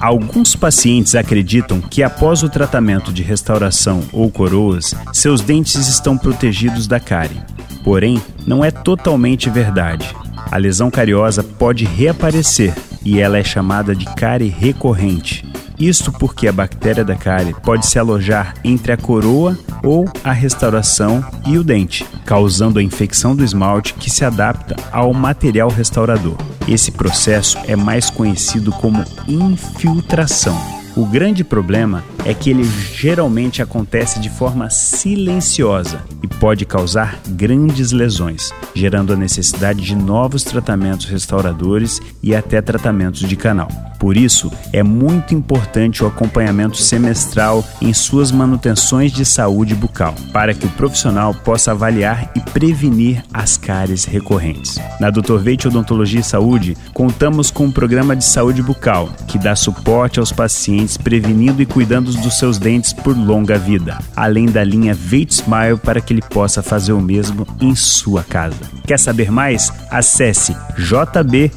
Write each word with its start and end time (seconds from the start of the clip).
Alguns 0.00 0.54
pacientes 0.54 1.14
acreditam 1.14 1.80
que 1.80 2.02
após 2.02 2.42
o 2.42 2.48
tratamento 2.48 3.12
de 3.12 3.22
restauração 3.22 4.02
ou 4.12 4.30
coroas, 4.30 4.94
seus 5.12 5.40
dentes 5.40 5.88
estão 5.88 6.18
protegidos 6.18 6.86
da 6.86 7.00
cárie. 7.00 7.40
Porém, 7.82 8.20
não 8.46 8.64
é 8.64 8.70
totalmente 8.70 9.48
verdade. 9.48 10.14
A 10.50 10.56
lesão 10.56 10.90
cariosa 10.90 11.42
pode 11.42 11.84
reaparecer 11.84 12.74
e 13.04 13.20
ela 13.20 13.38
é 13.38 13.44
chamada 13.44 13.94
de 13.94 14.04
cárie 14.14 14.48
recorrente. 14.48 15.44
Isto 15.78 16.12
porque 16.12 16.46
a 16.46 16.52
bactéria 16.52 17.04
da 17.04 17.16
cárie 17.16 17.54
pode 17.62 17.86
se 17.86 17.98
alojar 17.98 18.54
entre 18.62 18.92
a 18.92 18.96
coroa 18.96 19.58
ou 19.82 20.08
a 20.22 20.32
restauração 20.32 21.24
e 21.46 21.58
o 21.58 21.64
dente, 21.64 22.06
causando 22.24 22.78
a 22.78 22.82
infecção 22.82 23.34
do 23.34 23.44
esmalte 23.44 23.94
que 23.94 24.08
se 24.08 24.24
adapta 24.24 24.76
ao 24.92 25.12
material 25.12 25.68
restaurador. 25.68 26.36
Esse 26.66 26.90
processo 26.90 27.58
é 27.66 27.76
mais 27.76 28.08
conhecido 28.08 28.72
como 28.72 29.04
infiltração. 29.28 30.58
O 30.96 31.04
grande 31.04 31.44
problema 31.44 32.02
é 32.24 32.32
que 32.32 32.50
ele 32.50 32.64
geralmente 32.64 33.60
acontece 33.60 34.18
de 34.18 34.30
forma 34.30 34.70
silenciosa 34.70 36.02
e 36.22 36.26
pode 36.26 36.64
causar 36.64 37.20
grandes 37.28 37.92
lesões, 37.92 38.50
gerando 38.74 39.12
a 39.12 39.16
necessidade 39.16 39.82
de 39.82 39.94
novos 39.94 40.42
tratamentos 40.42 41.06
restauradores 41.06 42.00
e 42.22 42.34
até 42.34 42.60
tratamentos 42.62 43.20
de 43.20 43.36
canal. 43.36 43.68
Por 43.98 44.16
isso, 44.16 44.52
é 44.72 44.82
muito 44.82 45.34
importante 45.34 46.04
o 46.04 46.06
acompanhamento 46.06 46.76
semestral 46.76 47.64
em 47.80 47.94
suas 47.94 48.30
manutenções 48.30 49.12
de 49.12 49.24
saúde 49.24 49.74
bucal, 49.74 50.14
para 50.32 50.52
que 50.52 50.66
o 50.66 50.70
profissional 50.70 51.32
possa 51.34 51.70
avaliar 51.70 52.30
e 52.36 52.40
prevenir 52.40 53.22
as 53.32 53.56
cáries 53.56 54.04
recorrentes. 54.04 54.78
Na 55.00 55.10
Dr. 55.10 55.38
Veite 55.38 55.68
Odontologia 55.68 56.20
e 56.20 56.24
Saúde, 56.24 56.76
contamos 56.92 57.50
com 57.50 57.64
um 57.64 57.72
programa 57.72 58.14
de 58.14 58.24
saúde 58.24 58.62
bucal 58.62 59.08
que 59.26 59.38
dá 59.38 59.56
suporte 59.56 60.20
aos 60.20 60.32
pacientes 60.32 60.96
prevenindo 60.96 61.62
e 61.62 61.66
cuidando 61.66 62.13
dos 62.18 62.38
seus 62.38 62.58
dentes 62.58 62.92
por 62.92 63.16
longa 63.16 63.58
vida, 63.58 63.98
além 64.14 64.46
da 64.46 64.62
linha 64.64 64.94
Veite 64.94 65.34
Smile 65.34 65.78
para 65.82 66.00
que 66.00 66.12
ele 66.12 66.22
possa 66.22 66.62
fazer 66.62 66.92
o 66.92 67.00
mesmo 67.00 67.46
em 67.60 67.74
sua 67.74 68.22
casa. 68.22 68.56
Quer 68.86 68.98
saber 68.98 69.30
mais? 69.30 69.72
Acesse 69.90 70.56
jb 70.76 71.50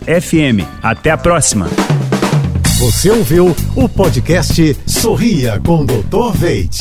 FM. 0.00 0.66
Até 0.82 1.10
a 1.10 1.16
próxima! 1.16 1.68
Você 2.78 3.10
ouviu 3.10 3.56
o 3.74 3.88
podcast 3.88 4.76
Sorria 4.86 5.58
com 5.64 5.86
Dr. 5.86 6.32
Veit. 6.34 6.78